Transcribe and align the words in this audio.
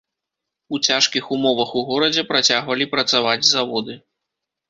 У 0.75 0.79
цяжкіх 0.87 1.27
умовах 1.35 1.73
у 1.81 1.83
горадзе 1.89 2.23
працягвалі 2.31 2.85
працаваць 2.95 3.47
заводы. 3.53 3.93